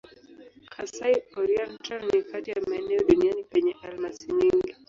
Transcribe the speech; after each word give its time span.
Kasai-Oriental 0.73 2.05
ni 2.13 2.21
kati 2.23 2.51
ya 2.51 2.61
maeneo 2.67 2.99
duniani 3.07 3.43
penye 3.43 3.75
almasi 3.83 4.31
nyingi. 4.33 4.75